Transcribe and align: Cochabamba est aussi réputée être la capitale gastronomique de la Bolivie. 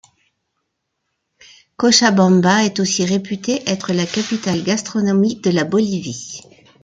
Cochabamba 1.77 2.65
est 2.65 2.79
aussi 2.79 3.05
réputée 3.05 3.61
être 3.69 3.93
la 3.93 4.07
capitale 4.07 4.63
gastronomique 4.63 5.43
de 5.43 5.51
la 5.51 5.63
Bolivie. 5.63 6.41